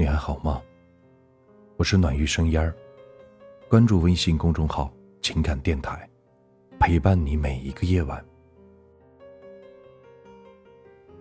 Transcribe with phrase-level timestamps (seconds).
[0.00, 0.62] 你还好吗？
[1.76, 2.74] 我是暖玉生烟儿，
[3.68, 4.90] 关注微信公众号
[5.20, 6.08] “情感电台”，
[6.80, 8.24] 陪伴你每一个夜晚。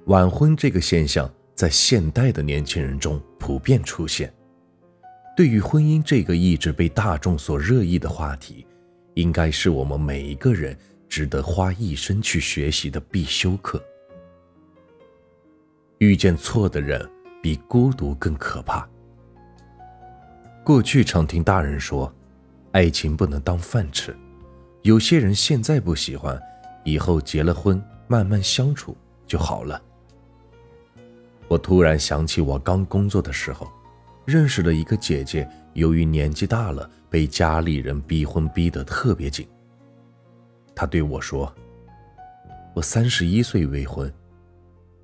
[0.06, 4.34] 晚婚这个现象在现代的年轻人中普遍出现。
[5.36, 8.66] 对于婚姻这个一直被大众所热议的话题，
[9.16, 10.74] 应该是我们每一个人
[11.10, 13.84] 值得花一生去学习的必修课。
[15.98, 17.06] 遇见错的人。
[17.42, 18.88] 比孤独更可怕。
[20.64, 22.14] 过去常听大人说，
[22.72, 24.16] 爱情不能当饭吃，
[24.84, 26.40] 有些人现在不喜欢，
[26.84, 29.82] 以后结了婚慢慢相处就好了。
[31.48, 33.68] 我突然想起我刚工作的时候，
[34.26, 39.48] 认识了一个姐姐，由于年纪大了，被家里人逼婚逼得特别紧。
[40.76, 41.52] 她对我说
[42.76, 44.14] ：“我三十一岁未婚。”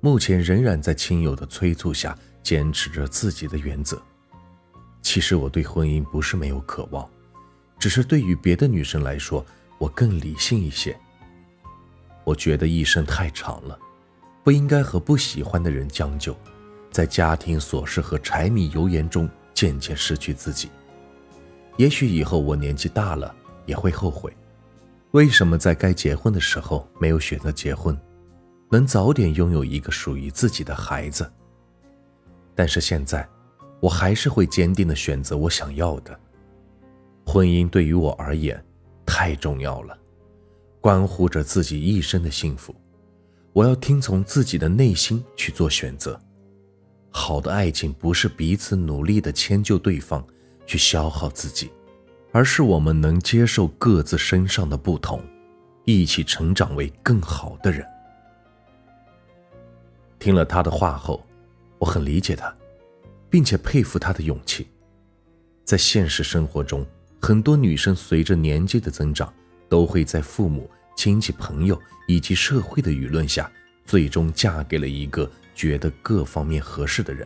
[0.06, 4.00] 目前仍然在亲友的催促下坚持着自己的原则。
[5.02, 7.04] 其实我对婚姻不是没有渴望，
[7.76, 9.44] 只是对于别的女生来说，
[9.78, 10.96] 我更理性一些。
[12.22, 13.76] 我觉得一生太长了，
[14.44, 16.36] 不应该和不喜欢的人将就，
[16.92, 20.70] 在家庭琐事和柴米油盐中渐渐失去自己。
[21.78, 23.34] 也许以后我年纪大了
[23.64, 24.32] 也会后悔，
[25.10, 27.98] 为什么在该结婚的时候没有选择结婚。
[28.70, 31.30] 能早点拥有一个属于自己的孩子。
[32.54, 33.28] 但是现在，
[33.80, 36.18] 我还是会坚定的选择我想要的。
[37.24, 38.62] 婚姻对于我而言
[39.04, 39.98] 太重要了，
[40.80, 42.74] 关乎着自己一生的幸福。
[43.52, 46.20] 我要听从自己的内心去做选择。
[47.10, 50.24] 好的爱情不是彼此努力的迁就对方，
[50.66, 51.70] 去消耗自己，
[52.32, 55.22] 而是我们能接受各自身上的不同，
[55.84, 57.86] 一起成长为更好的人。
[60.26, 61.24] 听了他的话后，
[61.78, 62.52] 我很理解他，
[63.30, 64.66] 并且佩服他的勇气。
[65.62, 66.84] 在现实生活中，
[67.22, 69.32] 很多女生随着年纪的增长，
[69.68, 73.48] 都会在父母、亲戚、朋友以及社会的舆论下，
[73.84, 77.24] 最终嫁给了一个觉得各方面合适的人，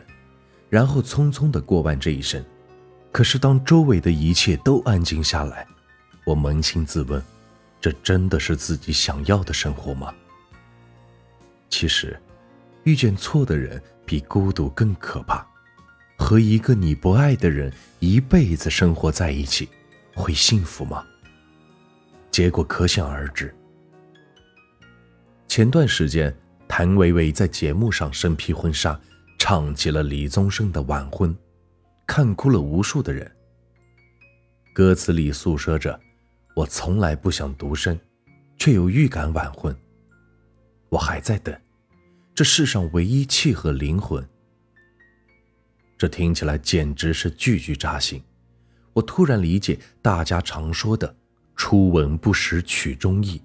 [0.69, 2.45] 然后匆匆的过完这一生。
[3.11, 5.65] 可是当周围的一切都安静下来，
[6.23, 7.19] 我扪心自问：
[7.81, 10.13] 这真的是自己想要的生活吗？
[11.67, 12.15] 其实。
[12.83, 15.45] 遇见错的人比孤独更可怕，
[16.17, 19.69] 和一个你不爱的人一辈子生活在一起，
[20.15, 21.05] 会幸福吗？
[22.31, 23.53] 结果可想而知。
[25.47, 26.33] 前段时间，
[26.67, 28.99] 谭维维在节目上身披婚纱，
[29.37, 31.29] 唱起了李宗盛的《晚婚》，
[32.07, 33.29] 看哭了无数的人。
[34.73, 35.99] 歌词里诉说着
[36.55, 37.99] ：“我从来不想独身，
[38.57, 39.75] 却有预感晚婚，
[40.89, 41.53] 我还在等。”
[42.33, 44.25] 这世上唯一契合灵魂，
[45.97, 48.23] 这听起来简直是句句扎心。
[48.93, 51.13] 我突然理解大家常说的
[51.57, 53.41] “初闻不识曲中意，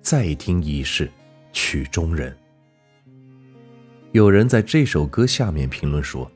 [0.00, 1.10] 再听已是
[1.52, 2.36] 曲中人”。
[4.12, 6.30] 有人在这首歌下面评论说：“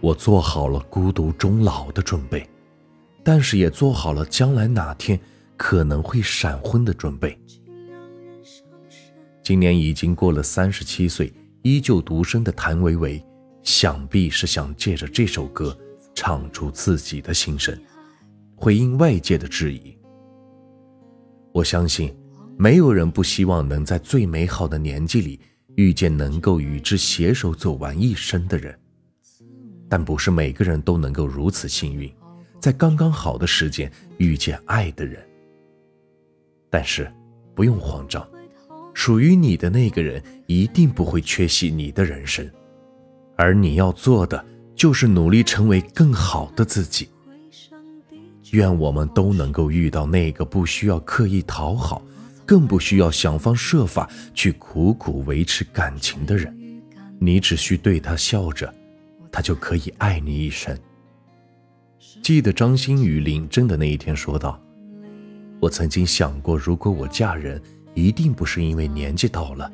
[0.00, 2.46] 我做好了孤独终老的准备，
[3.22, 5.18] 但是也做好了将来哪天
[5.56, 7.38] 可能会闪婚的准备。”
[9.48, 11.32] 今年已经过了三十七岁，
[11.62, 13.24] 依旧独身的谭维维，
[13.62, 15.74] 想必是想借着这首歌
[16.14, 17.74] 唱出自己的心声，
[18.54, 19.96] 回应外界的质疑。
[21.50, 22.14] 我相信，
[22.58, 25.40] 没有人不希望能在最美好的年纪里
[25.76, 28.78] 遇见能够与之携手走完一生的人，
[29.88, 32.14] 但不是每个人都能够如此幸运，
[32.60, 35.26] 在刚刚好的时间遇见爱的人。
[36.68, 37.10] 但是，
[37.54, 38.22] 不用慌张。
[38.98, 42.44] 属于你的那个人一定不会缺席你的人生，
[43.36, 44.44] 而你要做的
[44.74, 47.08] 就是努力成为更好的自己。
[48.50, 52.02] 愿我们都能够遇到那个不需要刻意讨好，
[52.44, 56.52] 更不需要想方设法去苦苦维持感情的人。
[57.20, 58.74] 你只需对他笑着，
[59.30, 60.76] 他就可以爱你一生。
[62.20, 64.60] 记得张馨予领证的那一天说道
[65.62, 67.62] ：“我曾经想过，如果我嫁人。”
[67.98, 69.68] 一定不是因为年纪到了，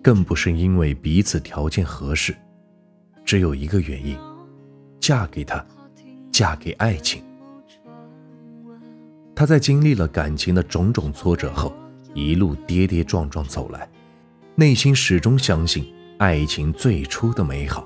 [0.00, 2.32] 更不是因为彼此条件合适，
[3.24, 4.16] 只有一个原因：
[5.00, 5.66] 嫁给他，
[6.30, 7.20] 嫁给爱情。
[9.34, 11.74] 他在经历了感情的种种挫折后，
[12.14, 13.88] 一路跌跌撞撞走来，
[14.54, 17.84] 内心始终相信爱情最初的美好，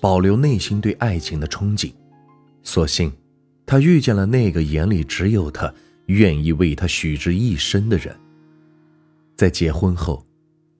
[0.00, 1.92] 保留内心对爱情的憧憬。
[2.64, 3.12] 所幸，
[3.64, 5.72] 他遇见了那个眼里只有他，
[6.06, 8.12] 愿意为他许之一生的人。
[9.36, 10.24] 在结婚后，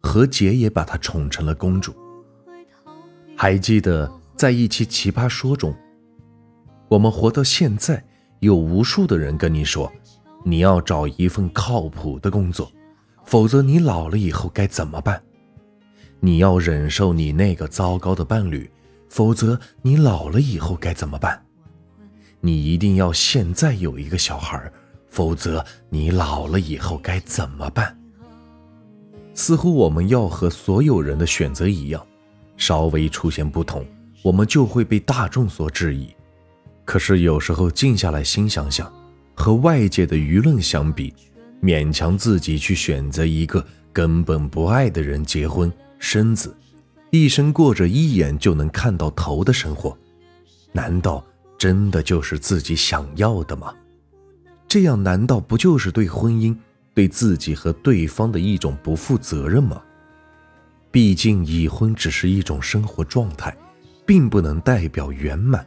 [0.00, 1.94] 何洁也把她宠成了公主。
[3.36, 5.74] 还记得在一期奇葩说中，
[6.88, 8.04] 我们活到现在，
[8.40, 9.92] 有无数的人跟你说，
[10.44, 12.70] 你要找一份靠谱的工作，
[13.24, 15.20] 否则你老了以后该怎么办？
[16.20, 18.70] 你要忍受你那个糟糕的伴侣，
[19.08, 21.44] 否则你老了以后该怎么办？
[22.40, 24.72] 你一定要现在有一个小孩，
[25.08, 27.98] 否则你老了以后该怎么办？
[29.34, 32.04] 似乎我们要和所有人的选择一样，
[32.56, 33.84] 稍微出现不同，
[34.22, 36.08] 我们就会被大众所质疑。
[36.84, 38.90] 可是有时候静下来心想想，
[39.34, 41.12] 和外界的舆论相比，
[41.60, 45.72] 勉强自己去选择一个根本不爱的人结婚。
[45.98, 46.54] 生子，
[47.10, 49.96] 一生过着一眼就能看到头的生活，
[50.70, 51.24] 难道
[51.56, 53.74] 真的就是自己想要的吗？
[54.68, 56.54] 这样难道不就是对婚姻、
[56.94, 59.82] 对自己和对方的一种不负责任吗？
[60.90, 63.54] 毕竟已婚只是一种生活状态，
[64.06, 65.66] 并不能代表圆满，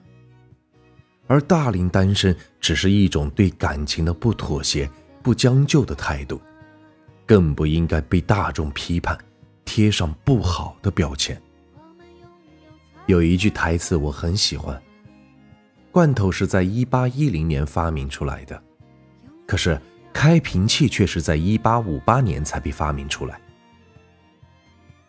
[1.27, 4.89] 而大龄单身只是一种对感情的不妥协、
[5.21, 6.41] 不将就的态度，
[7.25, 9.17] 更不应该被大众批判。
[9.65, 11.39] 贴上不好的标签。
[13.05, 14.81] 有一句台词我很喜欢
[15.91, 18.63] ：“罐头是在一八一零年发明出来的，
[19.45, 19.77] 可是
[20.19, 23.39] 开瓶器却是在一八五八年才被发明出来。”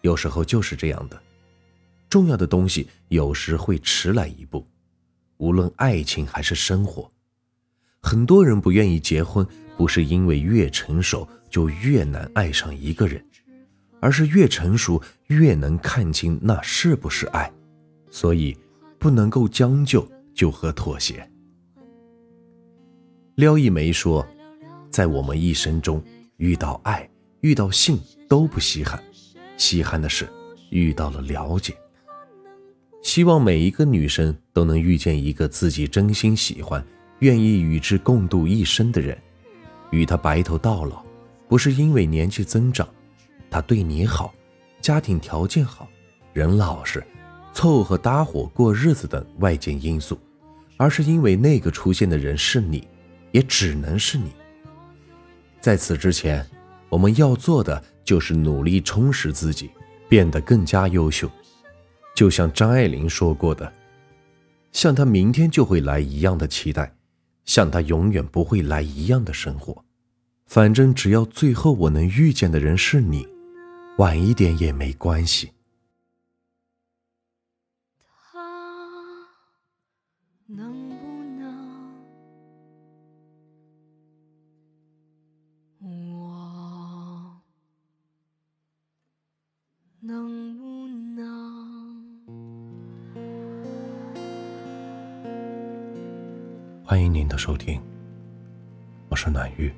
[0.02, 1.18] 有时候就是这样的，
[2.10, 4.66] 重要的东西有时会迟来一步，
[5.38, 7.10] 无论爱情还是生活。
[8.02, 9.46] 很多人不愿意结婚，
[9.78, 13.24] 不是因为越成熟就越难爱上一个人。
[14.00, 17.50] 而是越成熟越能看清那是不是爱，
[18.10, 18.54] 所以
[18.98, 21.28] 不能够将就就和妥协。
[23.36, 24.24] 廖一梅说，
[24.90, 26.02] 在我们一生中
[26.36, 27.08] 遇到爱、
[27.40, 29.02] 遇到性都不稀罕，
[29.56, 30.28] 稀罕的是
[30.70, 31.74] 遇到了了解。
[33.02, 36.84] 希望每一个女生都能遇见一个自己真心喜欢、
[37.20, 39.16] 愿意与之共度一生的人，
[39.90, 41.04] 与他白头到老，
[41.48, 42.86] 不是因为年纪增长。
[43.50, 44.34] 他对你好，
[44.80, 45.88] 家庭条件好，
[46.32, 47.02] 人老实，
[47.54, 50.18] 凑合搭伙过日子等外界因素，
[50.76, 52.86] 而是因为那个出现的人是你，
[53.32, 54.32] 也只能是你。
[55.60, 56.44] 在此之前，
[56.88, 59.70] 我们要做的就是努力充实自己，
[60.08, 61.30] 变得更加优秀。
[62.14, 63.72] 就像张爱玲说过的
[64.72, 66.94] ：“像他明天就会来一样的期待，
[67.44, 69.84] 像他永远不会来一样的生活。
[70.46, 73.26] 反正只要最后我能遇见的人是你。”
[73.98, 75.50] 晚一点也没关系。
[80.46, 80.97] 能？
[96.90, 97.78] 欢迎您的收听，
[99.10, 99.70] 我是暖玉，